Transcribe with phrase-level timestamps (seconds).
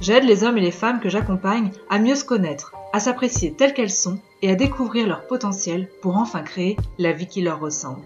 [0.00, 3.74] J'aide les hommes et les femmes que j'accompagne à mieux se connaître, à s'apprécier telles
[3.74, 8.02] qu'elles sont et à découvrir leur potentiel pour enfin créer la vie qui leur ressemble.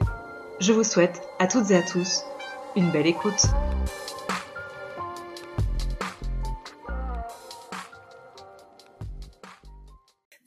[0.61, 2.25] Je vous souhaite à toutes et à tous
[2.77, 3.47] une belle écoute.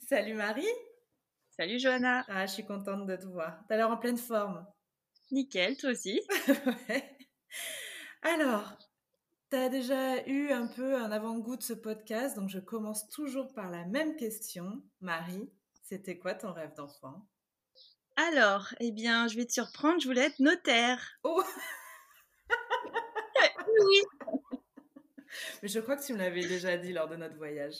[0.08, 0.66] Salut Marie
[1.50, 3.58] Salut Johanna Ah, je suis contente de te voir.
[3.68, 4.64] T'as l'air en pleine forme.
[5.30, 6.20] Nickel, toi aussi
[6.88, 7.16] ouais.
[8.22, 8.76] Alors,
[9.52, 13.52] tu as déjà eu un peu un avant-goût de ce podcast, donc je commence toujours
[13.52, 14.82] par la même question.
[15.02, 15.46] Marie,
[15.82, 17.28] c'était quoi ton rêve d'enfant?
[18.16, 21.18] Alors, eh bien, je vais te surprendre, je voulais être notaire.
[21.22, 21.44] Oh
[23.84, 24.02] Oui
[25.62, 27.76] Mais je crois que tu me l'avais déjà dit lors de notre voyage.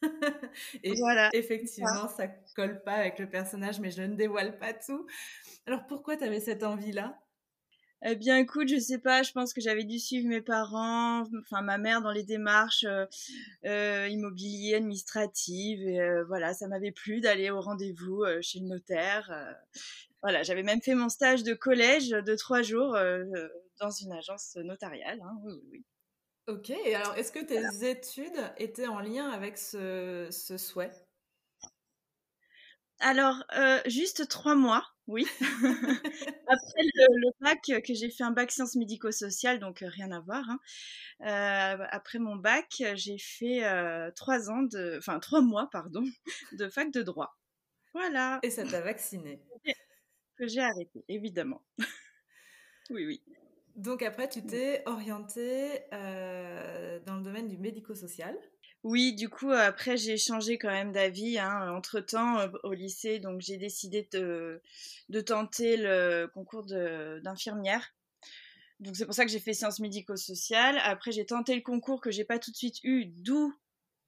[0.82, 1.28] Et voilà.
[1.34, 5.06] effectivement, ça colle pas avec le personnage, mais je ne dévoile pas tout.
[5.66, 7.20] Alors pourquoi tu avais cette envie-là?
[8.02, 11.60] Eh bien, écoute, je sais pas, je pense que j'avais dû suivre mes parents, enfin
[11.62, 13.04] ma mère dans les démarches euh,
[13.66, 18.66] euh, immobilières, administratives, et euh, voilà, ça m'avait plu d'aller au rendez-vous euh, chez le
[18.68, 19.30] notaire.
[20.22, 22.96] voilà, j'avais même fait mon stage de collège de trois jours
[23.80, 25.20] dans une agence notariale.
[25.22, 25.84] hein, oui, oui.
[26.48, 30.90] Ok, alors est-ce que tes études étaient en lien avec ce, ce souhait?
[33.00, 35.26] Alors, euh, juste trois mois, oui.
[36.46, 40.10] Après le, le bac, euh, que j'ai fait un bac sciences médico-sociales, donc euh, rien
[40.12, 40.44] à voir.
[40.48, 40.58] hein.
[41.22, 46.04] Euh, après mon bac, j'ai fait euh, trois ans de, enfin trois mois, pardon,
[46.52, 47.38] de fac de droit.
[47.94, 49.40] Voilà, Et ça t'a vacciné.
[50.36, 51.62] que j'ai arrêté, évidemment.
[52.90, 53.22] oui, oui.
[53.76, 58.36] Donc après, tu t'es orientée dans le domaine du médico-social.
[58.82, 61.38] Oui, du coup, après, j'ai changé quand même d'avis.
[61.38, 64.62] Hein, entre-temps, euh, au lycée, donc j'ai décidé de,
[65.10, 67.94] de tenter le concours d'infirmière.
[68.80, 70.78] Donc c'est pour ça que j'ai fait sciences médico-sociales.
[70.82, 73.54] Après, j'ai tenté le concours que j'ai pas tout de suite eu, d'où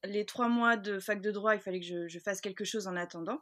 [0.05, 1.55] les trois mois de fac de droit.
[1.55, 3.41] Il fallait que je, je fasse quelque chose en attendant.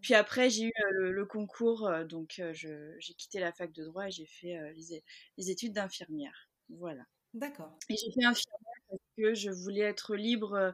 [0.00, 3.84] Puis après, j'ai eu euh, le, le concours, euh, donc j'ai quitté la fac de
[3.84, 5.02] droit et j'ai fait les,
[5.36, 6.48] les études d'infirmière.
[6.68, 7.02] Voilà.
[7.34, 7.76] D'accord.
[7.88, 10.72] Et j'ai fait infirmière parce que je voulais être libre, euh,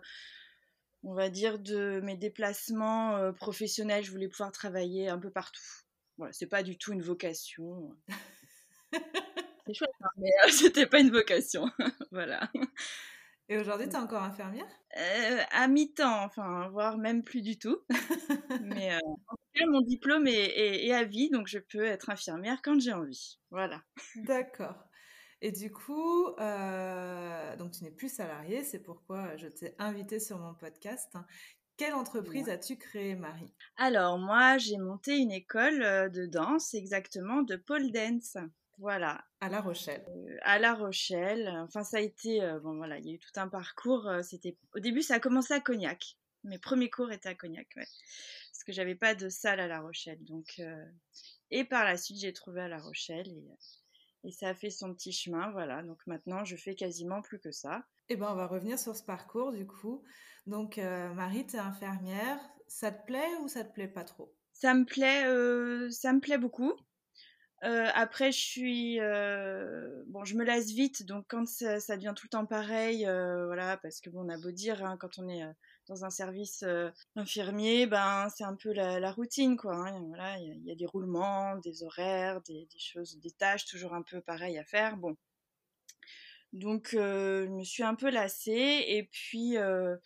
[1.03, 4.05] on va dire, de mes déplacements euh, professionnels.
[4.05, 5.61] Je voulais pouvoir travailler un peu partout.
[6.17, 7.97] Voilà, c'est pas du tout une vocation.
[9.67, 11.67] C'est chouette, hein, mais euh, c'était pas une vocation.
[12.13, 12.51] voilà.
[13.49, 14.67] Et aujourd'hui, tu es encore infirmière?
[14.97, 17.79] Euh, à mi-temps, enfin, voire même plus du tout.
[18.63, 18.99] mais euh,
[19.29, 22.61] en tout cas, mon diplôme est, est- est à vie, donc je peux être infirmière
[22.63, 23.39] quand j'ai envie.
[23.51, 23.83] Voilà.
[24.17, 24.77] D'accord.
[25.45, 30.39] Et du coup, euh, donc tu n'es plus salariée, c'est pourquoi je t'ai invitée sur
[30.39, 31.13] mon podcast.
[31.77, 33.53] Quelle entreprise as-tu créée, Marie?
[33.77, 38.39] Alors, moi, j'ai monté une école euh, de danse, exactement, de pole dance.
[38.79, 40.03] Voilà, À La Rochelle.
[40.09, 41.47] euh, à La Rochelle.
[41.59, 44.11] Enfin, ça a été, euh, bon voilà, il y a eu tout un parcours.
[44.23, 46.17] C'était, au début, ça a commencé à Cognac.
[46.45, 47.85] Mes premiers cours étaient à Cognac, ouais.
[47.85, 50.25] Parce que j'avais pas de salle à La Rochelle.
[50.25, 50.59] Donc,
[51.51, 53.45] et par la suite, j'ai trouvé à La Rochelle et,
[54.25, 55.83] et ça a fait son petit chemin, voilà.
[55.83, 57.85] Donc maintenant, je fais quasiment plus que ça.
[58.09, 60.03] Eh ben, on va revenir sur ce parcours, du coup.
[60.47, 62.39] Donc, euh, Marie, tu es infirmière.
[62.67, 64.35] Ça te plaît ou ça te plaît pas trop?
[64.53, 66.73] Ça me plaît, euh, ça me plaît beaucoup.
[67.65, 68.99] Euh, après, je suis,
[70.09, 73.79] bon, je me lasse vite, donc quand ça, ça devient tout le temps pareil, voilà,
[73.79, 75.43] parce que bon, on a beau dire, hein, quand on est
[75.87, 76.65] dans un service
[77.17, 79.75] infirmier, ben, c'est un peu la, la routine, quoi.
[79.77, 83.19] hein, voilà, il y, a- il y a des roulements, des horaires, des, des choses,
[83.19, 84.97] des tâches toujours un peu pareilles à faire.
[84.97, 85.17] Bon,
[86.53, 89.97] donc euh, je me suis un peu lassée, et puis, euh,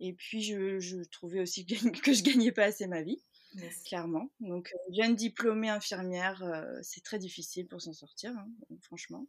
[0.00, 1.74] et puis je, je trouvais aussi que,
[2.14, 3.22] je gagnais pas assez ma vie
[3.54, 3.82] Yes.
[3.84, 4.30] clairement.
[4.40, 8.48] Donc, jeune diplômée infirmière, euh, c'est très difficile pour s'en sortir, hein,
[8.82, 9.26] franchement.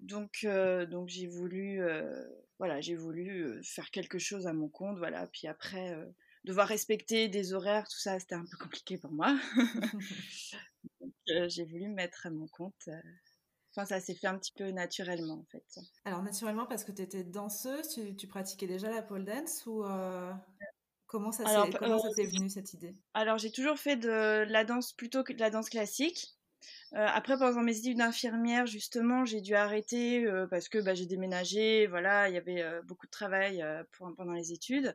[0.00, 2.24] Donc, euh, donc j'ai voulu, euh,
[2.58, 5.26] voilà, j'ai voulu euh, faire quelque chose à mon compte, voilà.
[5.26, 6.06] Puis après, euh,
[6.44, 9.38] devoir respecter des horaires, tout ça, c'était un peu compliqué pour moi.
[11.00, 11.12] donc,
[11.48, 12.88] j'ai voulu me mettre à mon compte.
[13.72, 15.64] Enfin, ça s'est fait un petit peu naturellement, en fait.
[16.04, 19.84] Alors, naturellement, parce que tu étais danseuse, tu, tu pratiquais déjà la pole dance ou
[21.06, 22.96] comment ça s'est comment ça t'est venu cette idée?
[23.14, 26.39] Alors, j'ai toujours fait de la danse plutôt que de la danse classique.
[26.92, 31.86] Après, pendant mes études d'infirmière, justement, j'ai dû arrêter parce que bah, j'ai déménagé.
[31.86, 33.64] Voilà, il y avait beaucoup de travail
[33.98, 34.94] pendant les études.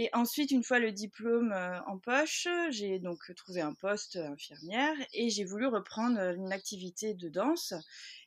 [0.00, 1.52] Et ensuite, une fois le diplôme
[1.86, 7.28] en poche, j'ai donc trouvé un poste infirmière et j'ai voulu reprendre une activité de
[7.28, 7.74] danse.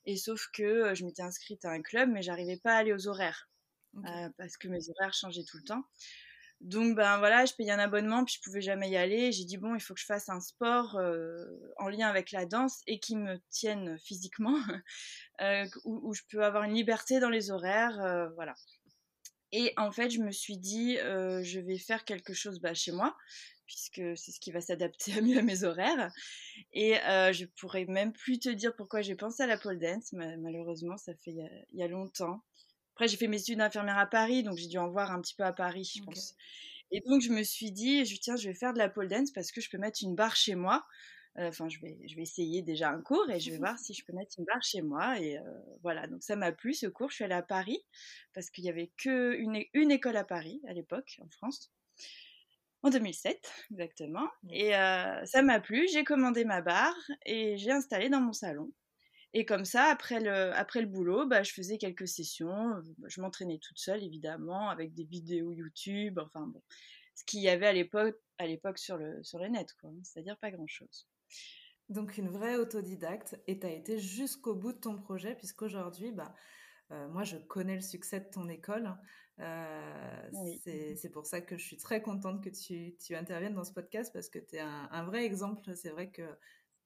[0.06, 3.08] Et sauf que je m'étais inscrite à un club, mais j'arrivais pas à aller aux
[3.08, 3.50] horaires
[4.38, 5.84] parce que mes horaires changeaient tout le temps.
[6.62, 9.32] Donc ben voilà, je payais un abonnement puis je pouvais jamais y aller.
[9.32, 11.44] J'ai dit bon, il faut que je fasse un sport euh,
[11.78, 14.60] en lien avec la danse et qui me tienne physiquement,
[15.42, 18.54] euh, où, je peux avoir une liberté dans les horaires, euh, voilà.
[19.52, 23.18] Et en fait, je me suis dit, je vais faire quelque chose bah, chez moi,
[23.66, 26.10] puisque c'est ce qui va s'adapter mieux à mes horaires.
[26.72, 26.94] Et
[27.34, 30.14] je pourrais même plus te dire pourquoi j'ai pensé à la pole dance.
[30.14, 32.42] Malheureusement, ça fait il y, a longtemps.
[33.02, 35.34] Après, j'ai fait mes études d'infirmière à Paris, donc j'ai dû en voir un petit
[35.34, 36.36] peu à Paris, je pense.
[36.92, 39.32] Et donc, je me suis dit, je, tiens, je vais faire de la pole dance
[39.32, 40.86] parce que je peux mettre une barre chez moi.
[41.40, 43.96] Euh, enfin, je, vais, je vais essayer déjà un cours et je vais voir si
[43.96, 45.20] je peux mettre une barre chez moi.
[45.20, 45.42] Et euh,
[45.82, 47.10] voilà, donc ça m'a plu ce cours.
[47.10, 47.84] Je suis allée à Paris
[48.36, 51.74] parce qu'il n'y avait qu'une une école à Paris à l'époque, en France.
[52.84, 54.30] En 2007, exactement.
[54.52, 55.88] Et euh, ça m'a plu.
[55.92, 56.94] J'ai commandé ma barre
[57.26, 58.72] et j'ai installé dans mon salon.
[59.34, 62.76] Et comme ça, après le, après le boulot, bah, je faisais quelques sessions.
[62.76, 66.62] Euh, bah, je m'entraînais toute seule, évidemment, avec des vidéos YouTube, enfin bon,
[67.16, 69.90] ce qu'il y avait à l'époque, à l'époque sur le, sur le net, quoi.
[69.90, 71.08] Hein, c'est-à-dire pas grand-chose.
[71.90, 76.36] Donc une vraie autodidacte, et tu as été jusqu'au bout de ton projet, puisqu'aujourd'hui, bah,
[76.92, 78.98] euh, moi, je connais le succès de ton école.
[79.40, 80.30] Euh,
[80.96, 84.12] c'est pour ça que je suis très contente que tu, tu interviennes dans ce podcast
[84.14, 85.74] parce que tu es un, un, vrai exemple.
[85.76, 86.24] C'est vrai que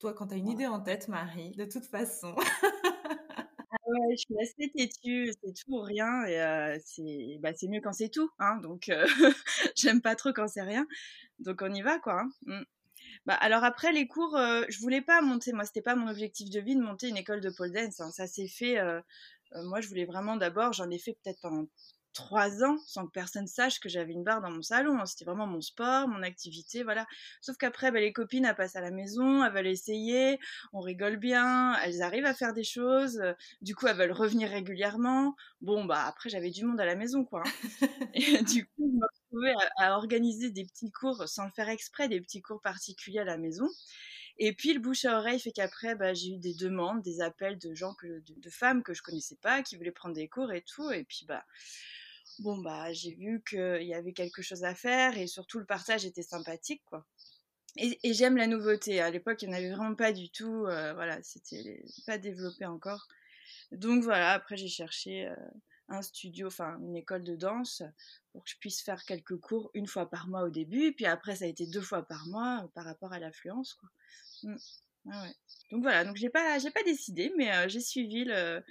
[0.05, 2.35] toi, quand tu as une idée en tête, Marie, de toute façon.
[3.71, 7.81] ah ouais, je suis assez têtue, c'est tout ou rien, et euh, c'est bah, mieux
[7.81, 9.07] quand c'est tout, hein, donc euh,
[9.75, 10.85] j'aime pas trop quand c'est rien,
[11.39, 12.21] donc on y va, quoi.
[12.21, 12.29] Hein.
[12.43, 12.63] Mmh.
[13.25, 16.51] Bah, alors après les cours, euh, je voulais pas monter, moi c'était pas mon objectif
[16.51, 18.11] de vie de monter une école de pole dance, hein.
[18.11, 18.77] ça s'est fait,
[19.55, 21.65] moi je voulais vraiment d'abord, j'en ai fait peut-être pendant
[22.15, 24.97] trois ans sans que personne sache que j'avais une barre dans mon salon.
[24.99, 25.05] Hein.
[25.05, 27.05] C'était vraiment mon sport, mon activité, voilà.
[27.41, 30.39] Sauf qu'après, bah, les copines, elles passent à la maison, elles veulent essayer,
[30.73, 33.21] on rigole bien, elles arrivent à faire des choses.
[33.61, 35.35] Du coup, elles veulent revenir régulièrement.
[35.61, 37.43] Bon, bah après, j'avais du monde à la maison, quoi.
[37.45, 37.51] Hein.
[38.15, 42.07] Et du coup, je me retrouvais à, organiser des petits cours sans le faire exprès,
[42.07, 43.67] des petits cours particuliers à la maison.
[44.37, 47.57] Et puis le bouche à oreille fait qu'après, bah, j'ai eu des demandes, des appels
[47.57, 50.51] de gens, que, de, de, femmes que je connaissais pas, qui voulaient prendre des cours
[50.51, 50.91] et tout.
[50.91, 51.45] Et puis bah,
[52.39, 56.05] bon bah j'ai vu qu'il y avait quelque chose à faire et surtout le partage
[56.05, 57.05] était sympathique quoi.
[57.77, 59.01] Et, j'aime la nouveauté.
[59.01, 60.65] À l'époque, il n'y en avait vraiment pas du tout.
[60.65, 63.07] Euh, voilà, c'était pas développé encore.
[63.71, 65.35] Donc voilà, après j'ai cherché euh,
[65.89, 67.83] un studio, enfin une école de danse
[68.31, 70.93] pour que je puisse faire quelques cours une fois par mois au début.
[70.93, 73.73] Puis après, ça a été deux fois par mois euh, par rapport à l'affluence.
[73.73, 73.89] Quoi.
[74.43, 74.57] Mmh.
[75.71, 78.63] Donc voilà, donc j'ai pas, pas décidé, mais j'ai suivi le,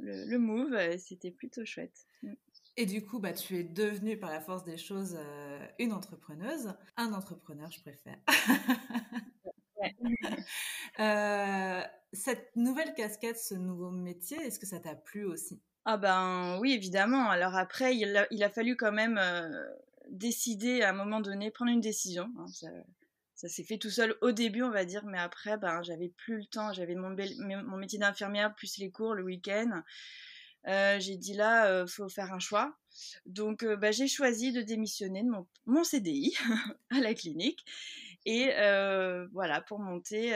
[0.00, 0.76] le, le move.
[0.98, 2.06] C'était plutôt chouette.
[2.22, 2.32] Mmh.
[2.76, 6.72] Et du coup, bah, tu es devenue par la force des choses euh, une entrepreneuse,
[6.96, 8.18] un entrepreneur, je préfère.
[10.98, 11.82] Euh,
[12.12, 15.62] cette nouvelle casquette, ce nouveau métier, est-ce que ça t'a plu aussi?
[15.86, 17.30] Ah ben oui, évidemment.
[17.30, 19.48] Alors après, il a, fallu quand même euh,
[20.10, 22.28] décider à un moment donné, prendre une décision.
[22.38, 22.46] Hein.
[23.34, 26.40] ça, s'est fait tout seul au début, on va dire, mais après, ben, j'avais plus
[26.40, 26.74] le temps.
[26.74, 29.82] J'avais mon, mon métier d'infirmière, plus les cours le week-end.
[30.66, 32.76] Euh, j'ai dit là, euh, faut faire un choix.
[33.26, 35.30] Donc, euh, bah, j'ai choisi de démissionner de
[35.66, 36.36] mon, CDI
[36.90, 37.64] à la clinique
[38.26, 38.50] et
[39.32, 40.34] voilà pour monter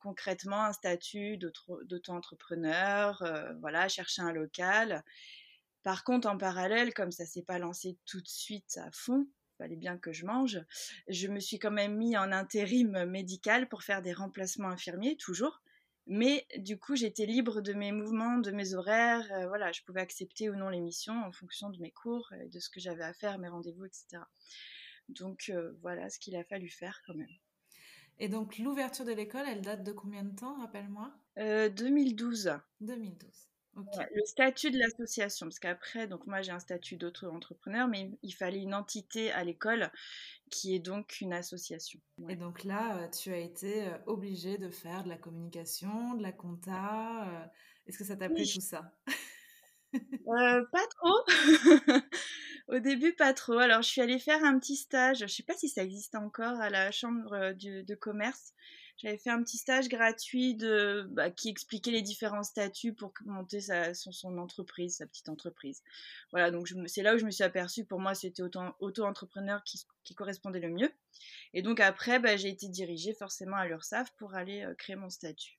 [0.00, 3.22] concrètement un statut d'auto-entrepreneur,
[3.60, 5.04] voilà chercher un local.
[5.82, 9.26] Par contre, en parallèle, comme ça s'est pas lancé tout de suite à fond,
[9.58, 10.62] fallait bien que je mange.
[11.08, 15.60] Je me suis quand même mis en intérim médical pour faire des remplacements infirmiers, toujours.
[16.06, 19.26] Mais du coup, j'étais libre de mes mouvements, de mes horaires.
[19.32, 22.68] Euh, voilà, je pouvais accepter ou non l'émission en fonction de mes cours, de ce
[22.68, 24.22] que j'avais à faire, mes rendez-vous, etc.
[25.08, 27.26] Donc euh, voilà ce qu'il a fallu faire quand même.
[28.18, 31.12] Et donc l'ouverture de l'école, elle date de combien de temps, rappelle-moi?
[31.38, 32.50] Euh, 2012.
[33.74, 38.10] 2012 le statut de l'association, parce qu'après, donc moi j'ai un statut d'autre entrepreneur, mais
[38.22, 39.90] il fallait une entité à l'école
[40.50, 42.00] qui est donc une association.
[42.28, 46.22] Et donc là, euh, tu as été euh, obligée de faire de la communication, de
[46.22, 47.28] la compta.
[47.28, 47.44] Euh,
[47.86, 48.92] est-ce que ça t'a plu tout ça?
[50.26, 51.18] Pas trop.
[52.68, 53.58] Au début, pas trop.
[53.58, 55.18] Alors, je suis allée faire un petit stage.
[55.20, 58.54] Je sais pas si ça existe encore à la chambre de commerce.
[58.96, 63.60] J'avais fait un petit stage gratuit de, bah, qui expliquait les différents statuts pour monter
[63.60, 65.82] sa, son, entreprise, sa petite entreprise.
[66.30, 70.60] Voilà, donc c'est là où je me suis aperçue, pour moi, c'était auto-entrepreneur qui, correspondait
[70.60, 70.90] le mieux.
[71.54, 75.10] Et donc après, bah, j'ai été dirigée forcément à l'URSSAF pour aller euh, créer mon
[75.10, 75.58] statut.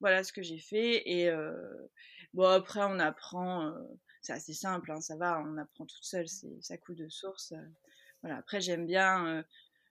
[0.00, 1.08] Voilà ce que j'ai fait.
[1.08, 1.54] Et euh,
[2.34, 3.72] bon, après, on apprend, euh,
[4.22, 6.26] c'est assez simple, hein, ça va, on apprend toute seule,
[6.60, 7.54] ça coule de source.
[8.22, 9.44] voilà, après, j'aime bien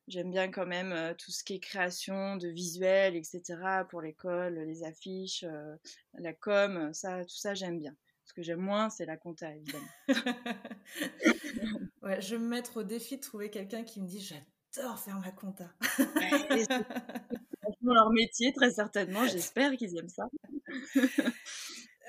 [0.07, 3.41] J'aime bien quand même euh, tout ce qui est création de visuels, etc.
[3.89, 5.75] pour l'école, les affiches, euh,
[6.15, 7.95] la com, ça, tout ça j'aime bien.
[8.25, 9.85] Ce que j'aime moins, c'est la compta, évidemment.
[12.01, 15.19] ouais, je vais me mettre au défi de trouver quelqu'un qui me dit j'adore faire
[15.19, 15.69] ma compta.
[15.97, 16.67] c'est
[17.81, 19.25] leur métier, très certainement.
[19.27, 20.29] J'espère qu'ils aiment ça.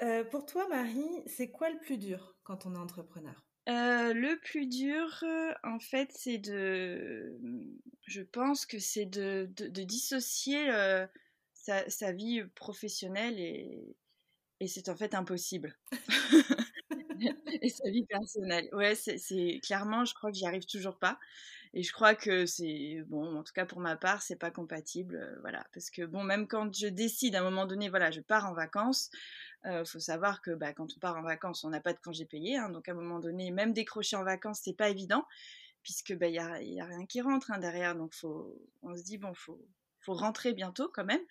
[0.02, 3.40] Euh, pour toi, Marie, c'est quoi le plus dur quand on est entrepreneur?
[3.68, 5.24] Euh, le plus dur,
[5.62, 7.38] en fait, c'est de.
[8.06, 9.48] Je pense que c'est de,
[9.84, 11.06] dissocier euh,
[11.54, 13.96] sa, vie professionnelle et,
[14.66, 15.76] c'est en fait impossible.
[17.62, 18.68] et sa vie personnelle.
[18.72, 21.18] Ouais, c'est clairement, je crois que j'y arrive toujours pas.
[21.74, 25.16] Et je crois que c'est, bon, en tout cas pour ma part, c'est pas compatible.
[25.16, 25.66] Euh, voilà.
[25.72, 28.52] Parce que, bon, même quand je décide à un moment donné, voilà, je pars en
[28.52, 29.10] vacances,
[29.64, 32.00] il euh, faut savoir que bah, quand on part en vacances, on n'a pas de
[32.00, 32.56] congé payé.
[32.56, 35.24] Hein, donc à un moment donné, même décrocher en vacances, c'est pas évident,
[35.82, 36.38] puisque bah, il n'y
[36.80, 37.94] a, a, rien qui rentre hein, derrière.
[37.94, 39.64] Donc faut, on se dit, bon, faut,
[40.00, 41.22] faut rentrer bientôt quand même.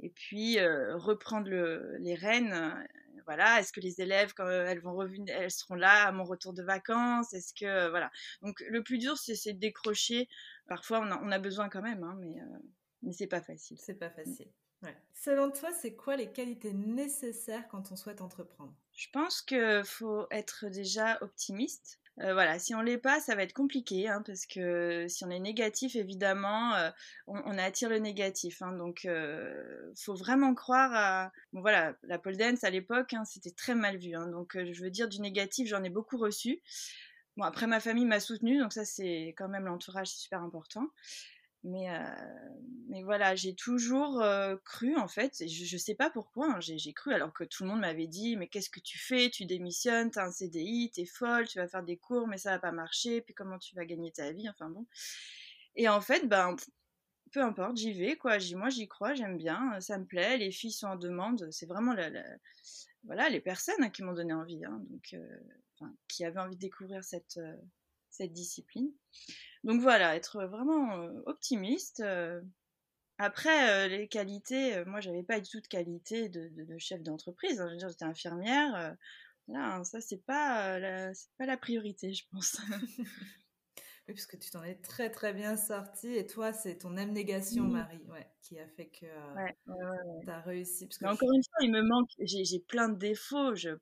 [0.00, 2.52] Et puis euh, reprendre le, les rênes.
[2.52, 2.84] Euh,
[3.26, 6.52] voilà, est-ce que les élèves, quand elles vont revenir, elles seront là à mon retour
[6.52, 7.32] de vacances?
[7.34, 8.10] Est-ce que voilà.
[8.42, 10.28] Donc le plus dur, c'est de décrocher.
[10.66, 12.36] Parfois, on a, on a besoin quand même, hein, mais
[13.02, 13.78] mais c'est pas facile.
[13.78, 14.50] C'est pas facile.
[15.12, 18.72] Selon toi, c'est quoi les qualités nécessaires quand on souhaite entreprendre?
[18.96, 22.00] Je pense qu'il faut être déjà optimiste.
[22.20, 25.30] Euh, voilà, si on l'est pas, ça va être compliqué, hein, parce que si on
[25.30, 26.90] est négatif, évidemment, euh,
[27.26, 28.62] on, attire le négatif.
[28.62, 31.32] Hein, donc, euh, faut vraiment croire à.
[31.52, 34.14] Bon, voilà, la pole dance à l'époque, hein, c'était très mal vu.
[34.14, 36.60] Hein, donc, je veux dire du négatif, j'en ai beaucoup reçu.
[37.36, 40.86] Bon, après, ma famille m'a soutenue, donc ça, c'est quand même l'entourage, c'est super important.
[41.62, 42.04] Mais, euh,
[42.88, 46.92] mais voilà, j'ai toujours euh, cru en fait, je, ne sais pas pourquoi, hein, j'ai
[46.94, 49.28] cru alors que tout le monde m'avait dit mais qu'est-ce que tu fais?
[49.28, 52.58] Tu démissionnes, t'as un CDI, t'es folle, tu vas faire des cours mais ça va
[52.58, 54.86] pas marcher, puis comment tu vas gagner ta vie, enfin bon.
[55.76, 56.56] Et en fait, ben
[57.32, 60.72] peu importe, j'y vais quoi, moi j'y crois, j'aime bien, ça me plaît, les filles
[60.72, 62.10] sont en demande, c'est vraiment la,
[63.04, 66.60] voilà les personnes hein, qui m'ont donné envie, hein, donc euh, qui avaient envie de
[66.60, 67.38] découvrir cette
[68.10, 68.90] cette discipline.
[69.64, 72.00] Donc voilà, être vraiment euh, optimiste.
[72.00, 72.40] Euh.
[73.18, 77.60] Après, euh, les qualités, moi, j'avais pas du tout de qualité de, chef d'entreprise.
[77.60, 77.76] Hein.
[77.78, 78.96] J'étais infirmière.
[79.48, 82.56] Là, hein, ça, c'est pas, la, pas la priorité, je pense.
[84.08, 86.14] oui, puisque tu t'en es très très bien sortie.
[86.14, 89.06] Et toi, c'est ton abnégation, Marie, ouais, qui a fait que
[90.24, 90.86] tu as réussi.
[90.86, 93.54] Parce que encore une fois, il me manque, j'ai plein de défauts.
[93.54, 93.76] Je,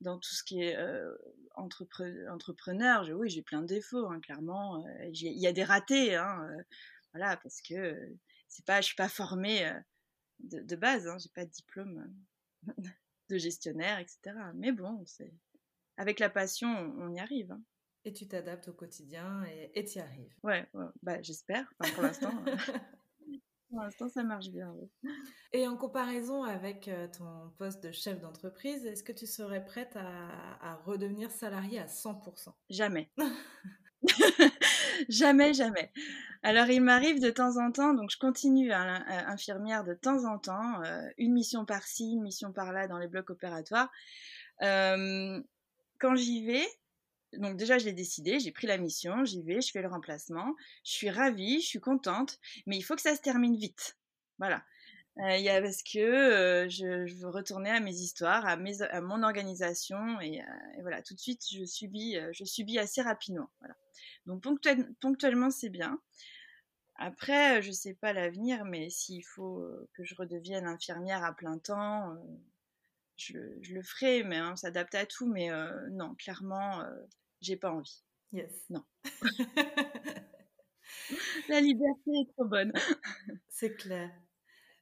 [0.00, 1.14] dans tout ce qui est euh,
[1.54, 4.84] entrepreneur, oui, j'ai plein de défauts, hein, clairement.
[4.86, 6.62] Euh, il y a des ratés, hein, euh,
[7.12, 8.16] voilà, parce que
[8.48, 9.70] c'est pas, je suis pas formée
[10.40, 12.12] de, base, hein, j'ai pas de diplôme
[13.28, 14.20] de gestionnaire, etc.
[14.54, 15.32] Mais bon, c'est
[15.96, 17.52] avec la passion, on, y arrive.
[17.52, 17.62] Hein.
[18.04, 20.34] Et tu t'adaptes au quotidien et tu y arrives.
[20.42, 20.66] Ouais,
[21.02, 21.70] bah, j'espère.
[21.94, 22.32] pour l'instant.
[23.70, 24.74] Pour l'instant, ça marche bien.
[25.52, 29.96] Et en comparaison avec euh, ton poste de chef d'entreprise, est-ce que tu serais prête
[29.96, 33.10] à, redevenir salariée à 100% Jamais.
[35.08, 35.92] jamais, jamais.
[36.42, 40.38] Alors, il m'arrive de temps en temps, donc je continue à, infirmière de temps en
[40.38, 43.90] temps, euh, une mission par-ci, une mission par-là dans les blocs opératoires.
[44.62, 45.40] Euh,
[45.98, 46.66] quand j'y vais,
[47.38, 50.54] donc déjà, je l'ai décidé, j'ai pris la mission, j'y vais, je fais le remplacement,
[50.84, 53.96] je suis ravie, je suis contente, mais il faut que ça se termine vite.
[54.38, 54.64] Voilà.
[55.18, 60.20] Euh, y a, parce que euh, je, veux retourner à mes histoires, à, mon organisation,
[60.20, 60.44] et, euh,
[60.80, 63.50] voilà, tout de suite, je subis, euh, je subis assez rapidement.
[63.60, 63.74] Voilà.
[64.26, 64.42] Donc
[65.00, 66.00] ponctuellement, c'est bien.
[66.96, 72.14] Après, je sais pas l'avenir, mais s'il faut que je redevienne infirmière à plein temps,
[73.20, 75.26] je, je, le ferai, mais on hein, s'adapte à tout.
[75.26, 75.48] Mais
[75.90, 76.84] non, clairement,
[77.40, 78.02] j'ai pas envie.
[78.32, 78.52] Yes.
[78.70, 78.84] Non.
[81.48, 82.72] La liberté est trop bonne.
[83.48, 84.10] C'est clair.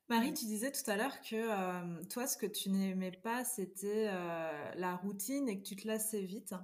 [0.09, 4.09] Marie, tu disais tout à l'heure que euh, toi, ce que tu n'aimais pas, c'était
[4.09, 6.55] euh, la routine et que tu te lassais vite.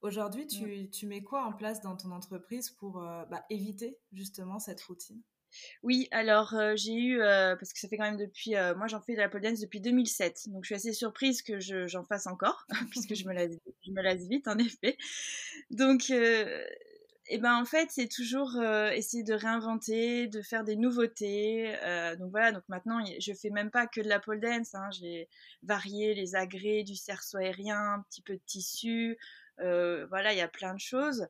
[0.00, 4.58] Aujourd'hui, tu, tu, mets quoi en place dans ton entreprise pour euh, bah, éviter justement
[4.58, 5.22] cette routine?
[5.82, 9.18] Oui, alors j'ai eu, parce que ça fait quand même depuis, moi j'en fais de
[9.18, 13.14] la pole dance depuis 2007, donc je suis assez surprise que j'en fasse encore, puisque
[13.14, 13.52] je me, lasse,
[13.84, 14.96] je vite en effet.
[15.70, 18.56] Donc, et ben en fait c'est toujours
[18.92, 21.74] essayer de réinventer, de faire des nouveautés.
[22.18, 25.28] donc voilà, donc maintenant je fais même pas que de la pole dance, hein, j'ai
[25.62, 29.16] varié les agrès, du cerceau aérien, un petit peu de tissu,
[29.58, 31.26] voilà, il y a plein de choses.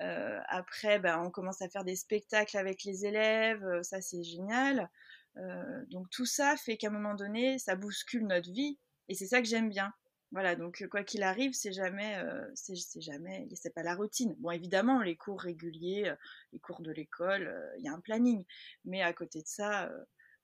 [0.00, 4.22] Euh, après, ben, on commence à faire des spectacles avec les élèves, euh, ça c'est
[4.24, 4.90] génial.
[5.36, 9.26] Euh, donc tout ça fait qu'à un moment donné, ça bouscule notre vie, et c'est
[9.26, 9.92] ça que j'aime bien.
[10.32, 12.20] Voilà, donc quoi qu'il arrive, c'est jamais,
[12.54, 14.34] c'est jamais, c'est pas la routine.
[14.40, 16.12] Bon, évidemment, les cours réguliers,
[16.52, 18.44] les cours de l'école, il y a un planning,
[18.84, 19.88] mais à côté de ça,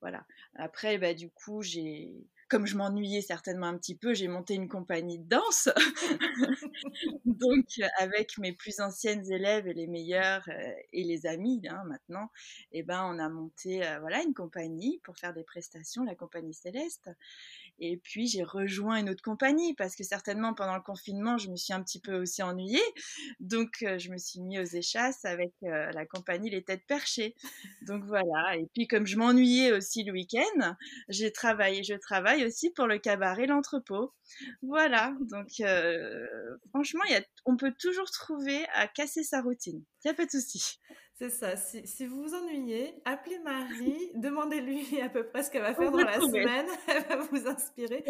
[0.00, 0.24] voilà.
[0.54, 2.14] Après, bah, du coup, j'ai
[2.50, 5.68] comme je m'ennuyais certainement un petit peu, j'ai monté une compagnie de danse.
[7.24, 7.66] Donc,
[7.98, 12.28] avec mes plus anciennes élèves et les meilleurs euh, et les amis hein, maintenant,
[12.72, 16.52] eh ben, on a monté euh, voilà une compagnie pour faire des prestations, la compagnie
[16.52, 17.08] Céleste.
[17.80, 21.56] Et puis j'ai rejoint une autre compagnie parce que certainement pendant le confinement, je me
[21.56, 22.82] suis un petit peu aussi ennuyée.
[23.40, 27.34] Donc euh, je me suis mis aux échasses avec euh, la compagnie Les Têtes Perchées.
[27.86, 28.56] Donc voilà.
[28.56, 30.76] Et puis comme je m'ennuyais aussi le week-end,
[31.08, 34.12] j'ai travaillé, je travaille aussi pour le cabaret L'Entrepôt.
[34.62, 35.14] Voilà.
[35.30, 36.26] Donc euh,
[36.68, 39.82] franchement, y a, on peut toujours trouver à casser sa routine.
[40.04, 40.78] Il n'y a pas de souci.
[41.20, 41.54] C'est ça.
[41.54, 45.98] Si, vous vous ennuyez, appelez Marie, demandez-lui à peu près ce qu'elle va faire dans
[45.98, 46.64] la semaine.
[46.88, 48.02] Elle va vous inspirer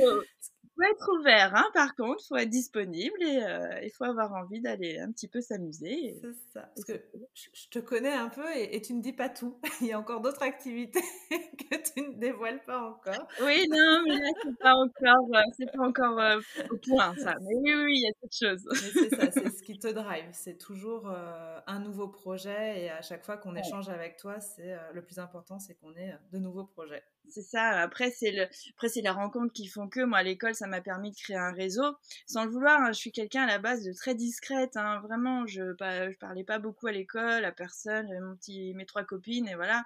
[0.80, 4.32] faut être ouvert, hein, par contre, il faut être disponible et euh, il faut avoir
[4.32, 6.16] envie d'aller un petit peu s'amuser.
[6.20, 6.70] C'est ça.
[6.74, 7.02] Parce que
[7.34, 9.58] je te connais un peu et, tu ne dis pas tout.
[9.80, 13.28] il y a encore d'autres activités que tu ne dévoiles pas encore.
[13.42, 17.34] Oui, non, mais là, c'est pas encore, euh, c'est pas encore euh, au point, ça.
[17.40, 18.80] Mais oui, oui, il y a d'autres choses.
[18.92, 20.28] c'est ça, c'est ce qui te drive.
[20.32, 25.02] C'est toujours un nouveau projet et à chaque fois qu'on échange avec toi, c'est le
[25.02, 27.02] plus important, c'est qu'on ait de nouveaux projets.
[27.28, 27.68] C'est ça.
[27.80, 30.80] Après, c'est le, après c'est la rencontre qui font que moi à l'école, ça m'a
[30.80, 31.84] permis de créer un réseau.
[32.26, 34.76] Sans le vouloir, hein, je suis quelqu'un à la base de très discrète.
[34.76, 38.08] Hein, vraiment, je, je parlais pas beaucoup à l'école, à personne.
[38.08, 39.84] J'avais mes trois copines et voilà.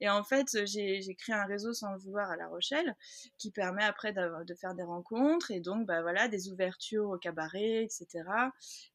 [0.00, 2.94] Et en fait, j'ai, j'ai créé un réseau sans le vouloir à La Rochelle,
[3.36, 7.84] qui permet après de faire des rencontres et donc, bah voilà, des ouvertures au cabaret,
[7.84, 8.52] etc.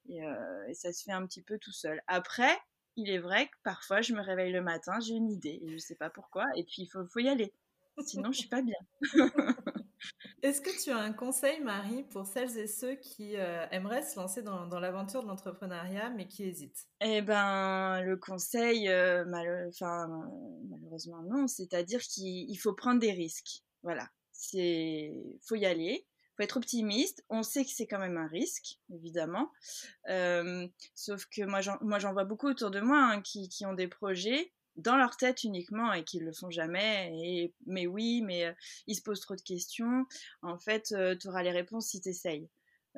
[0.10, 2.02] Et, euh, et ça se fait un petit peu tout seul.
[2.08, 2.58] Après,
[2.96, 5.78] il est vrai que parfois je me réveille le matin, j'ai une idée et je
[5.78, 7.54] sais pas pourquoi, et puis il faut, faut y aller.
[8.00, 8.75] Sinon, je suis pas bien.
[10.42, 14.20] Est-ce que tu as un conseil, Marie, pour celles et ceux qui euh, aimeraient se
[14.20, 16.88] lancer dans, l'aventure de l'entrepreneuriat, mais qui hésitent?
[17.00, 21.48] Eh ben, le conseil, euh, malheureusement non.
[21.48, 23.64] C'est-à-dire qu'il faut prendre des risques.
[23.84, 25.14] Voilà, c'est,
[25.48, 26.08] faut y aller.
[26.38, 27.24] Faut être optimiste.
[27.30, 29.51] On sait que c'est quand même un risque, évidemment.
[30.10, 33.88] Euh, sauf que moi, j'en vois beaucoup autour de moi hein, qui, qui ont des
[33.88, 37.12] projets dans leur tête uniquement et qu'ils le font jamais.
[37.24, 38.53] Et, mais oui, mais euh,
[38.88, 40.05] ils se posent trop de questions.
[40.42, 42.50] En fait, euh, tu auras les réponses si tu essayes.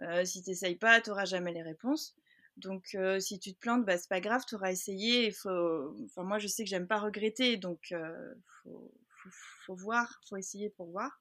[0.02, 2.16] Euh, si tu n'essayes pas, tu n'auras jamais les réponses.
[2.58, 5.26] Donc, si tu te plantes, bah, c'est pas grave, tu auras essayé.
[5.26, 5.34] Il
[6.06, 7.92] enfin, moi, je sais que j'aime pas regretter, donc
[8.62, 9.30] faut, faut,
[9.66, 11.20] faut, voir, faut essayer pour voir.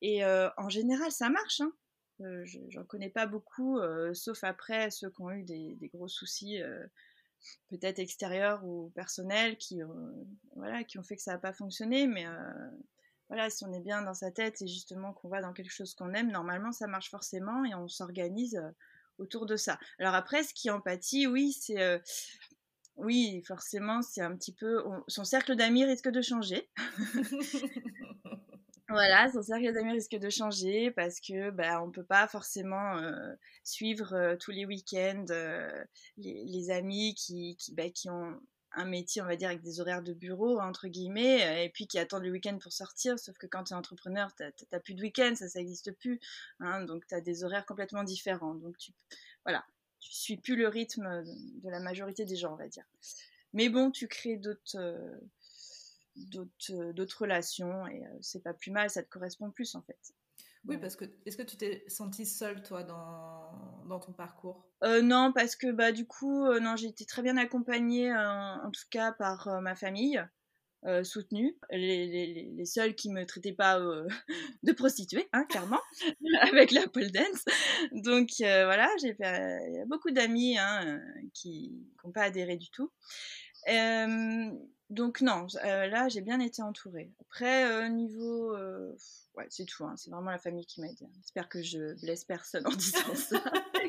[0.00, 1.60] Et en général, ça marche.
[1.60, 1.72] Hein.
[2.70, 3.78] J'en connais pas beaucoup,
[4.14, 6.58] sauf après ceux qui ont eu des gros soucis
[7.68, 9.80] peut-être extérieurs ou personnels qui,
[10.54, 12.06] voilà, qui ont fait que ça n'a pas fonctionné.
[12.06, 12.70] Mais euh,
[13.28, 15.94] voilà, si on est bien dans sa tête et justement qu'on va dans quelque chose
[15.94, 18.70] qu'on aime, normalement ça marche forcément et on s'organise euh,
[19.18, 19.78] autour de ça.
[19.98, 21.80] Alors après, ce qui empathie, oui, c'est...
[21.80, 21.98] Euh,
[22.96, 24.82] oui, forcément, c'est un petit peu...
[25.06, 26.70] son cercle d'amis risque de changer.
[28.96, 33.34] Voilà, son cercle d'amis risque de changer parce que bah, on peut pas forcément euh,
[33.62, 35.84] suivre euh, tous les week-ends euh,
[36.16, 38.40] les, amis qui, qui, bah, qui ont
[38.72, 41.98] un métier, on va dire, avec des horaires de bureau, entre guillemets, et puis qui
[41.98, 45.02] attendent le week-end pour sortir, sauf que quand tu es entrepreneur, tu n'as plus de
[45.02, 46.18] week-end, ça, ça n'existe plus,
[46.60, 48.92] hein, donc tu as des horaires complètement différents, donc tu,
[49.44, 49.62] voilà,
[50.00, 51.22] tu suis plus le rythme
[51.62, 52.84] de la majorité des gens, on va dire.
[53.52, 54.78] Mais bon, tu crées d'autres
[56.16, 59.98] d'autres relations et euh, c'est pas plus mal, ça te correspond plus en fait.
[60.64, 64.66] Oui, parce que est-ce que tu t'es sentie seule toi dans, dans ton parcours?
[64.82, 68.86] Euh, Non, parce que bah du coup, non, j'ai été très bien accompagnée en tout
[68.90, 70.20] cas par ma famille.
[71.04, 73.78] soutenue, les, les, les, seuls qui me traitaient pas
[74.64, 75.80] de prostituée, hein, clairement,
[76.42, 77.44] avec la pole dance.
[77.92, 81.00] Donc voilà, j'ai fait beaucoup d'amis hein,
[81.32, 82.90] qui n'ont pas adhéré du tout.
[84.88, 87.10] Donc non, euh, là j'ai bien été entourée.
[87.20, 88.96] Après euh, niveau, euh,
[89.34, 89.84] ouais c'est tout.
[89.84, 90.96] Hein, c'est vraiment la famille qui m'aide.
[91.16, 93.40] J'espère que je blesse personne en disant ça,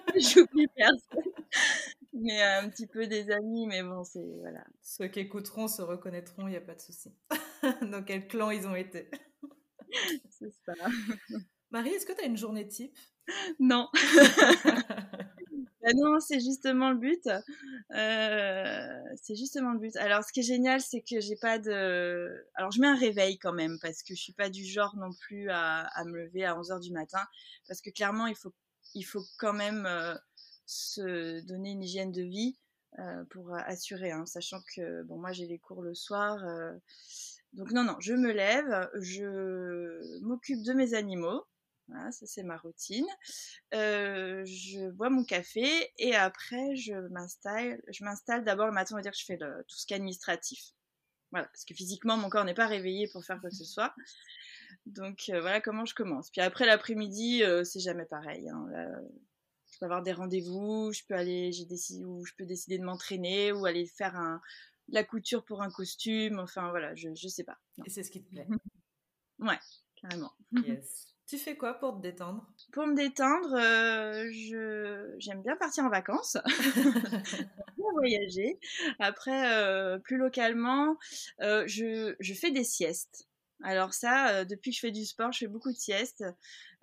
[0.08, 1.32] que j'oublie personne.
[2.14, 4.66] mais un petit peu des amis, mais bon, c'est voilà.
[4.82, 7.14] Ceux qui écouteront se reconnaîtront, il n'y a pas de souci.
[7.92, 9.12] Dans quel clan ils ont été
[10.32, 10.74] C'est ça.
[11.70, 12.98] Marie, est-ce que tu as une journée type?
[13.60, 13.88] Non.
[15.88, 17.30] Bah non, c'est justement le but.
[17.92, 19.96] Euh, c'est justement le but.
[19.96, 22.46] Alors, ce qui est génial, c'est que j'ai pas de.
[22.56, 25.12] Alors, je mets un réveil quand même parce que je suis pas du genre non
[25.14, 27.22] plus à, me lever à 11 h du matin
[27.70, 28.36] parce que clairement, il
[29.06, 30.14] faut, quand même euh,
[30.66, 32.58] se donner une hygiène de vie
[33.00, 36.44] euh, pour assurer, hein, sachant que bon, moi j'ai les cours le soir.
[37.54, 41.46] Donc non, non, je me lève, je m'occupe de mes animaux.
[41.88, 43.08] Voilà, ça c'est ma routine.
[43.74, 47.82] Euh, je bois mon café et après je m'installe.
[47.88, 49.94] Je m'installe d'abord le matin, on va dire que je fais le, tout ce qui
[49.94, 50.74] est administratif.
[51.32, 53.94] Voilà, parce que physiquement mon corps n'est pas réveillé pour faire quoi que ce soit.
[54.86, 56.30] Donc euh, voilà comment je commence.
[56.30, 58.50] Puis après l'après-midi, euh, c'est jamais pareil.
[58.50, 58.68] Hein.
[58.72, 58.90] Là,
[59.72, 62.84] je peux avoir des rendez-vous, je peux aller, j'ai décidé ou je peux décider de
[62.84, 64.42] m'entraîner ou aller faire un,
[64.90, 66.40] la couture pour un costume.
[66.40, 67.58] Enfin voilà, je je sais pas.
[67.78, 67.86] Non.
[67.86, 68.48] Et c'est ce qui te plaît.
[69.40, 69.60] ouais,
[69.96, 70.34] carrément.
[70.52, 71.17] Yes.
[71.28, 72.48] Tu fais quoi pour te détendre?
[72.72, 76.38] Pour me détendre, euh, je j'aime bien partir en vacances,
[77.78, 78.58] voyager.
[79.00, 80.98] Après, euh, plus localement,
[81.42, 83.28] euh, je, je fais des siestes.
[83.62, 86.24] Alors ça, depuis que je fais du sport, je fais beaucoup de siestes.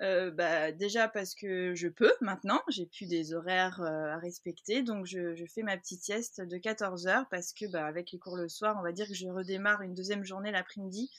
[0.00, 5.34] Bah, déjà parce que je peux maintenant, j'ai plus des horaires à respecter, donc je,
[5.34, 8.50] je, fais ma petite sieste de 14 heures parce que bah, avec les cours le
[8.50, 11.10] soir, on va dire que je redémarre une deuxième journée l'après-midi.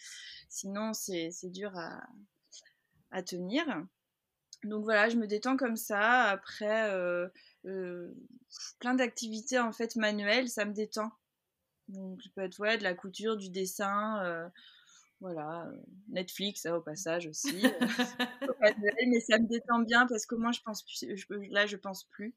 [0.50, 2.04] Sinon, c'est dur à,
[3.16, 3.66] à tenir.
[4.64, 6.24] Donc voilà, je me détends comme ça.
[6.26, 7.28] Après, euh,
[7.66, 8.14] euh,
[8.80, 11.12] plein d'activités en fait manuelles, ça me détend.
[11.88, 14.50] Donc ça peut être ouais, de la couture, du dessin, euh,
[15.22, 15.66] voilà,
[16.10, 17.64] Netflix hein, au passage aussi.
[19.08, 22.04] mais ça me détend bien parce que moi je pense plus, je, là je pense
[22.06, 22.36] plus.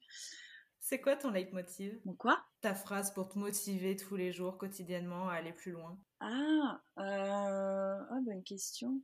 [0.81, 1.99] C'est quoi ton leitmotiv?
[2.05, 2.45] Mon quoi?
[2.61, 5.99] Ta phrase pour te motiver tous les jours, quotidiennement, à aller plus loin?
[6.21, 7.99] Ah, euh...
[8.11, 9.03] ah bonne question.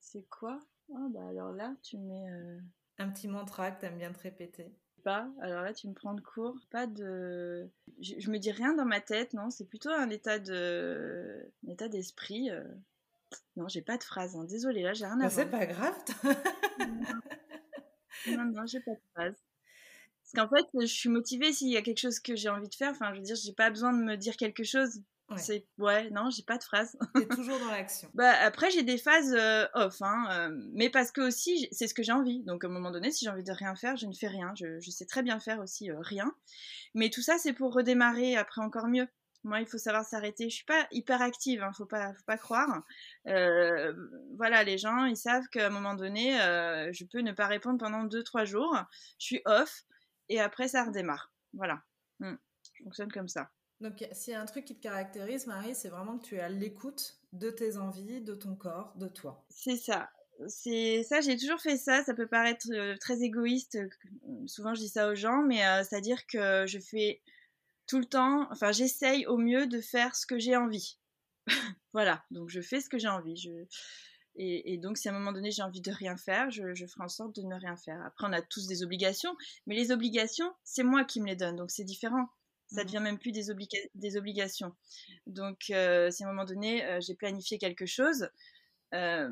[0.00, 0.60] C'est quoi?
[0.96, 2.30] Ah bah alors là, tu mets...
[2.30, 2.58] Euh...
[2.98, 4.72] Un petit mantra que t'aimes bien te répéter.
[5.02, 5.28] Pas.
[5.40, 6.56] Alors là, tu me prends de court.
[6.70, 7.68] Pas de...
[8.00, 9.50] Je, je, me dis rien dans ma tête, non.
[9.50, 11.50] C'est plutôt un état de...
[11.66, 12.50] Un état d'esprit.
[12.50, 12.62] Euh...
[13.56, 14.36] Non, j'ai pas de phrase.
[14.36, 14.44] Hein.
[14.44, 15.96] Désolée, là, j'ai rien à bah, C'est pas grave.
[18.28, 19.34] non, non, j'ai pas de phrase.
[20.22, 22.74] Parce qu'en fait, je suis motivée s'il y a quelque chose que j'ai envie de
[22.74, 22.90] faire.
[22.90, 25.02] Enfin, je veux dire, j'ai pas besoin de me dire quelque chose.
[25.32, 25.38] Ouais.
[25.38, 26.96] C'est ouais, non, j'ai pas de phrase.
[27.14, 28.08] T'es toujours dans l'action.
[28.14, 31.94] bah après j'ai des phases euh, off, hein, euh, mais parce que aussi c'est ce
[31.94, 32.42] que j'ai envie.
[32.44, 34.52] Donc à un moment donné, si j'ai envie de rien faire, je ne fais rien.
[34.56, 36.32] Je, je sais très bien faire aussi euh, rien.
[36.94, 39.08] Mais tout ça c'est pour redémarrer après encore mieux.
[39.44, 40.48] Moi, il faut savoir s'arrêter.
[40.48, 42.84] Je suis pas hyper active, hein, faut pas, faut pas croire.
[43.24, 46.34] Voilà, les gens, ils savent qu'à un moment donné,
[46.92, 48.78] je peux ne pas répondre pendant 2-3 jours.
[49.18, 49.82] Je suis off
[50.28, 51.32] et après ça redémarre.
[51.54, 51.82] Voilà.
[52.20, 52.38] Hum.
[52.62, 53.50] Je fonctionne comme ça.
[53.82, 56.40] Donc, s'il y a un truc qui te caractérise, Marie, c'est vraiment que tu es
[56.40, 59.44] à l'écoute de tes envies, de ton corps, de toi.
[59.50, 60.08] C'est ça.
[60.46, 62.04] C'est ça, j'ai toujours fait ça.
[62.04, 63.78] Ça peut paraître euh, très égoïste.
[64.46, 67.22] Souvent, je dis ça aux gens, mais euh, c'est-à-dire que je fais
[67.88, 70.98] tout le temps, enfin, j'essaye au mieux de faire ce que j'ai envie.
[71.92, 72.24] voilà.
[72.30, 73.34] Donc, je fais ce que j'ai envie.
[74.36, 77.02] Et, donc, si à un moment donné j'ai envie de rien faire, je, je ferai
[77.02, 78.00] en sorte de ne rien faire.
[78.06, 81.56] Après, on a tous des obligations, mais les obligations, c'est moi qui me les donne,
[81.56, 82.28] donc c'est différent
[82.72, 84.74] ça devient même plus des, obliga des obligations.
[85.26, 88.28] Donc, euh, si à un moment donné, euh, j'ai planifié quelque chose,
[88.94, 89.30] euh,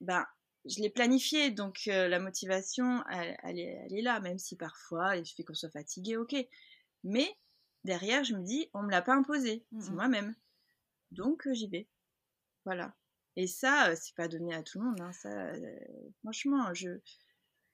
[0.00, 0.24] ben,
[0.64, 5.16] je l'ai planifié, donc la motivation, elle, elle, est, elle, est, là, même si parfois,
[5.16, 6.34] il suffit qu'on soit fatigué, ok.
[7.04, 7.28] Mais
[7.84, 9.80] derrière, je me dis, on me l'a pas imposé, mmh.
[9.80, 10.34] c'est moi-même.
[11.12, 11.86] Donc, j'y vais.
[12.64, 12.96] Voilà.
[13.36, 15.00] Et ça, c'est pas donné à tout le monde.
[15.00, 15.52] Hein, ça,
[16.22, 16.98] franchement, je,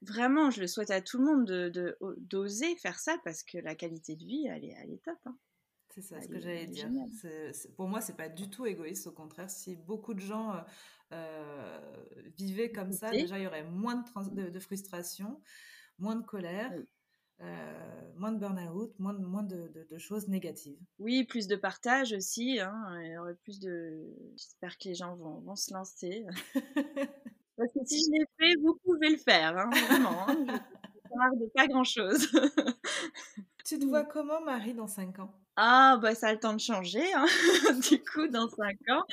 [0.03, 3.75] vraiment, je le souhaite à tout le monde de, d'oser faire ça parce que la
[3.75, 5.19] qualité de vie, elle est, elle est top.
[5.27, 5.37] Hein.
[5.95, 6.89] C'est ça elle ce que j'allais dire.
[7.77, 9.07] Pour moi, c'est pas du tout égoïste.
[9.07, 10.61] Au contraire, si beaucoup de gens euh,
[11.13, 12.05] euh,
[12.39, 15.41] vivaient comme ça, déjà, il y aurait moins de, de, de frustration,
[15.99, 16.73] moins de colère.
[16.75, 16.85] Oui.
[17.41, 20.79] Euh, moins de burn-out, moins, de, moins de, de, de, choses négatives.
[21.01, 22.61] Oui, plus de partage aussi.
[22.61, 24.15] Hein, plus de.
[24.37, 26.25] J'espère que les gens vont, vont se lancer.
[27.63, 30.29] Parce que si je l'ai fait, vous pouvez le faire, hein, vraiment.
[30.29, 32.29] Hein, je parle de pas grand-chose.
[33.65, 35.33] tu te vois comment, Marie, dans 5 ans?
[35.55, 37.27] Ah, bah ça a le temps de changer, hein.
[37.89, 39.05] du coup, dans 5 ans.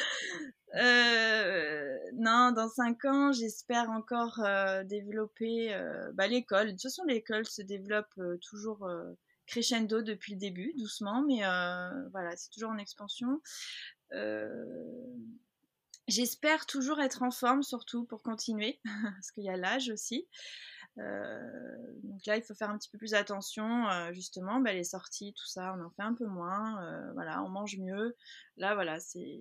[0.76, 6.68] Euh, non, dans 5 ans, j'espère encore euh, développer euh, bah, l'école.
[6.68, 8.90] De toute façon, l'école se développe toujours
[9.46, 11.42] crescendo depuis le début, doucement, mais
[12.12, 13.42] voilà, c'est toujours en expansion.
[16.10, 18.80] J'espère toujours être en forme, surtout pour continuer,
[19.16, 20.28] parce qu'il y a l'âge aussi.
[20.98, 25.46] donc là, il faut faire un petit peu plus attention, justement, bah, les sorties, tout
[25.46, 26.82] ça, on en fait un peu moins,
[27.14, 28.18] voilà, on mange mieux.
[28.58, 29.40] Là, voilà, c'est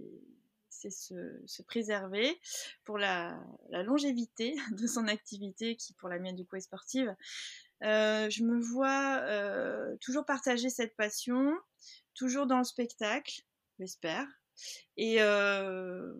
[0.70, 2.38] se, préserver
[2.84, 7.14] pour la, longévité de son activité qui pour la mienne du coup est sportive.
[7.80, 9.24] je me vois
[10.02, 11.56] toujours partager cette passion,
[12.14, 13.40] toujours dans le spectacle,
[13.78, 14.26] j'espère.
[14.96, 15.18] Et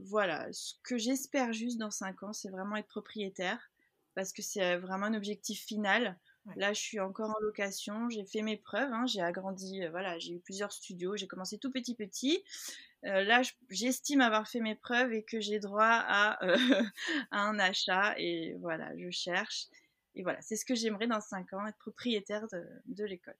[0.04, 3.70] voilà, ce que j'espère juste dans 5 ans, c'est vraiment être propriétaire,
[4.14, 6.18] parce que c'est vraiment un objectif final.
[6.56, 10.34] Là, je suis encore en location, j'ai fait mes preuves, hein, j'ai agrandi, voilà, j'ai
[10.34, 12.42] eu plusieurs studios, j'ai commencé tout petit petit.
[13.02, 16.38] là, j'estime avoir fait mes preuves et que j'ai droit à,
[17.32, 19.66] un achat, et voilà, je cherche.
[20.14, 22.46] Et voilà, c'est ce que j'aimerais dans 5 ans, être propriétaire
[22.86, 23.36] de, l'école,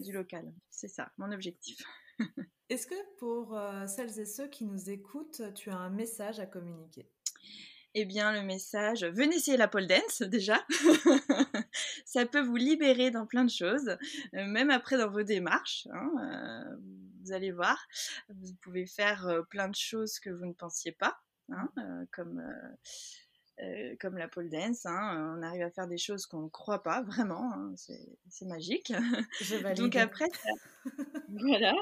[0.00, 0.52] du local.
[0.70, 1.80] C'est ça, mon objectif.
[2.72, 6.46] Est-ce que pour euh, celles et ceux qui nous écoutent, tu as un message à
[6.46, 7.06] communiquer?
[7.92, 10.58] Eh bien, le message, venez essayer la pole dance déjà.
[12.06, 13.90] ça peut vous libérer dans plein de choses,
[14.34, 15.86] euh, même après dans vos démarches.
[15.92, 16.76] Hein, euh,
[17.22, 17.86] vous allez voir,
[18.30, 21.68] vous pouvez faire plein de choses que vous ne pensiez pas, hein,
[22.10, 22.42] comme
[24.00, 24.86] comme la pole dance.
[24.86, 27.52] Hein, on arrive à faire des choses qu'on ne croit pas vraiment.
[27.52, 28.92] Hein, c'est magique.
[29.76, 30.50] Donc après, ça...
[31.28, 31.74] voilà.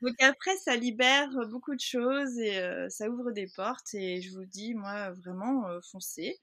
[0.00, 3.94] Donc après, ça libère beaucoup de choses et euh, ça ouvre des portes.
[3.94, 6.40] Et je vous dis, moi, vraiment, euh, foncez.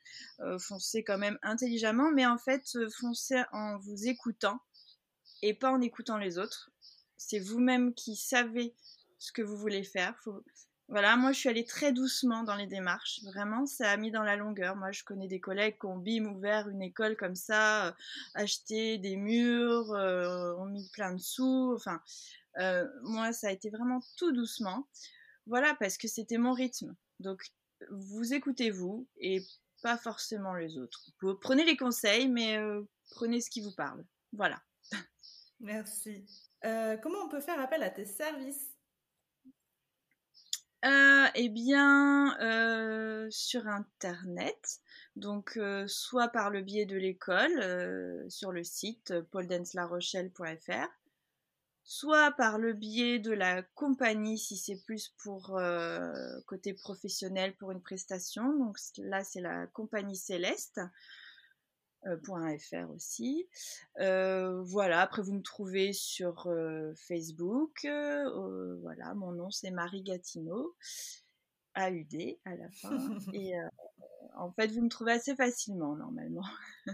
[0.59, 4.59] foncez quand même intelligemment, mais en fait, foncez en vous écoutant
[5.41, 6.71] et pas en écoutant les autres.
[7.17, 8.73] C'est vous-même qui savez
[9.17, 10.17] ce que vous voulez faire.
[10.23, 10.43] Faut,
[10.89, 13.21] voilà, moi je suis allée très doucement dans les démarches.
[13.23, 14.75] Vraiment, ça a mis dans la longueur.
[14.75, 17.91] Moi, je connais des collègues qui ont bim ouvert une école comme ça, euh,
[18.33, 21.73] acheté des murs, euh, ont mis plein de sous.
[21.75, 22.01] Enfin,
[22.57, 24.87] euh, moi, ça a été vraiment tout doucement.
[25.45, 26.95] Voilà, parce que c'était mon rythme.
[27.19, 27.43] Donc,
[27.91, 29.43] vous écoutez vous et
[29.83, 31.11] pas forcément les autres.
[31.41, 32.59] Prenez les conseils, mais
[33.11, 34.03] prenez ce qui vous parle.
[34.33, 34.59] Voilà.
[35.59, 36.25] Merci.
[36.61, 38.78] comment on peut faire appel à tes services?
[40.85, 44.79] Euh, eh bien, euh, sur Internet,
[45.17, 50.87] donc euh, soit par le biais de l'école, sur le site pauldenslarochelle.fr,
[51.83, 55.59] soit par le biais de la compagnie si c'est plus pour
[56.45, 58.57] côté professionnel pour une prestation.
[58.57, 60.79] Donc là, c'est la compagnie Céleste.
[62.05, 62.17] Euh,
[62.59, 63.45] .fr aussi.
[63.99, 67.85] Euh, voilà, après vous me trouvez sur euh, Facebook.
[68.81, 70.75] voilà, mon nom c'est Marie Gatineau,
[71.75, 72.89] AUD à la fin.
[73.33, 73.53] Et
[74.37, 76.45] en fait, vous me trouvez assez facilement normalement.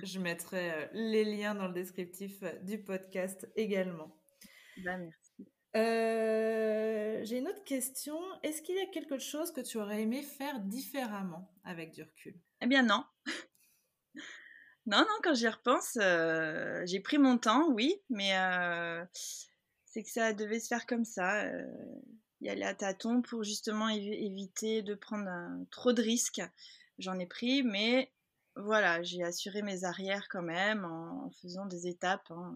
[0.03, 4.17] Je mettrai les liens dans le descriptif du podcast également.
[4.83, 5.47] Bah, merci.
[5.75, 8.17] J'ai une autre question.
[8.41, 12.39] Est-ce qu'il y a quelque chose que tu aurais aimé faire différemment avec du recul?
[12.61, 13.03] Eh bien non.
[14.87, 19.03] Non, non, quand j'y repense, euh, j'ai pris mon temps, oui, mais euh,
[19.85, 21.45] c'est que ça devait se faire comme ça.
[21.45, 21.65] Euh,
[22.41, 25.29] y aller à tâtons pour justement éviter de prendre
[25.71, 26.41] trop de risques.
[26.99, 28.11] J'en ai pris, mais
[28.55, 32.55] voilà, j'ai assuré mes arrières quand même en, faisant des étapes hein,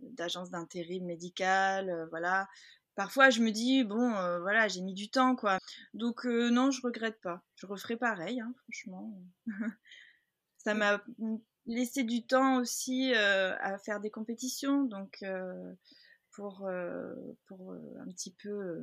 [0.00, 2.48] d'agence d'intérim médical, voilà.
[2.96, 5.58] Parfois, je me dis, bon, voilà, j'ai mis du temps, quoi.
[5.94, 7.42] Donc, non, je regrette pas.
[7.56, 9.18] Je referai pareil, hein, franchement.
[10.58, 11.02] ça m'a
[11.66, 15.74] laisser du temps aussi euh, à faire des compétitions, donc euh,
[16.32, 17.14] pour, euh,
[17.46, 18.80] pour un petit peu,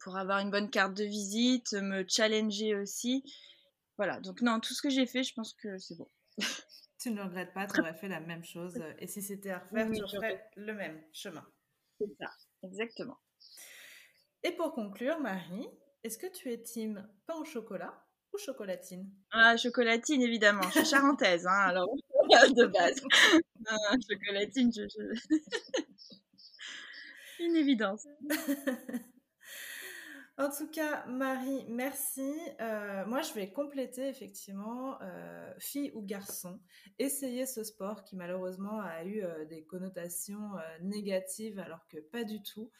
[0.00, 3.22] pour avoir une bonne carte de visite, me challenger aussi.
[3.96, 6.08] Voilà, donc non, tout ce que j'ai fait, je pense que c'est bon.
[7.00, 8.74] tu ne regrettes pas, tu aurais fait la même chose.
[8.98, 11.46] Et si c'était à refaire, tu ferais le même chemin.
[11.98, 12.30] C'est ça,
[12.62, 13.18] exactement.
[14.44, 15.68] Et pour conclure, Marie,
[16.04, 17.92] est-ce que tu es team pain au chocolat
[18.32, 19.10] ou chocolatine?
[19.32, 20.62] Ah, chocolatine, évidemment.
[20.62, 21.88] Je suis charentaise, hein, alors
[22.54, 23.02] de base.
[24.08, 24.70] chocolatine,
[27.40, 28.06] une évidence.
[30.38, 32.32] En tout cas, Marie, merci.
[32.60, 36.60] Euh, moi, je vais compléter effectivement, euh, fille ou garçon,
[37.00, 42.40] essayer ce sport qui malheureusement a eu euh, des connotations négatives alors que pas du
[42.40, 42.70] tout.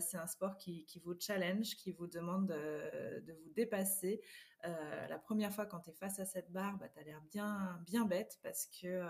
[0.00, 4.22] c'est un sport qui, vous challenge, qui vous demande de, vous dépasser.
[4.62, 7.82] la première fois quand tu es face à cette barre, bah, tu as l'air bien,
[7.84, 9.02] bien bête parce que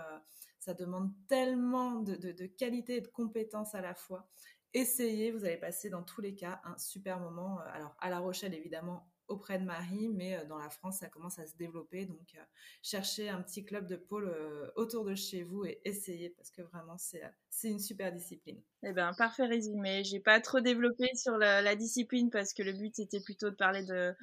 [0.59, 4.27] ça demande tellement de, de qualité et de compétences à la fois
[4.75, 7.59] essayez, vous allez passer dans tous les cas un super moment.
[7.59, 11.07] Euh, alors à La Rochelle évidemment auprès de Marie, mais euh, dans la France ça
[11.07, 12.05] commence à se développer.
[12.05, 12.43] Donc euh,
[12.83, 14.31] cherchez un petit club de pôle
[14.75, 17.23] autour de chez vous et essayez parce que vraiment c'est
[17.63, 18.61] une super discipline.
[18.83, 20.03] Eh bien parfait résumé.
[20.03, 23.83] J'ai pas trop développé sur la, discipline parce que le but c'était plutôt de parler
[23.83, 24.13] de,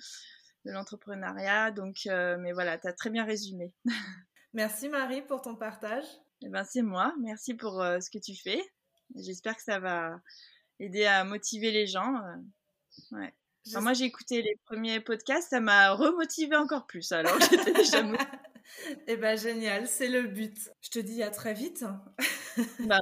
[0.66, 1.70] de l'entrepreneuriat.
[1.70, 3.72] Donc mais voilà, tu as très bien résumé.
[4.52, 6.04] Merci Marie pour ton partage.
[6.44, 7.14] Eh ben, c'est moi.
[7.22, 8.60] Merci pour ce que tu fais.
[9.16, 10.20] J'espère que ça va
[10.80, 12.16] aider à motiver les gens.
[13.12, 13.26] Euh,
[13.80, 17.12] moi, j'ai écouté les premiers podcasts, ça m'a remotivé encore plus.
[17.12, 18.02] Alors, j'étais déjà
[19.06, 20.56] Eh ben, génial, c'est le but.
[20.80, 21.84] Je te dis à très vite.
[22.80, 23.00] Bah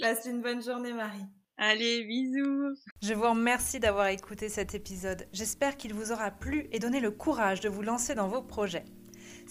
[0.00, 1.24] Passe une bonne journée, Marie.
[1.56, 2.74] Allez, bisous.
[3.02, 5.26] Je vous remercie d'avoir écouté cet épisode.
[5.32, 8.84] J'espère qu'il vous aura plu et donné le courage de vous lancer dans vos projets.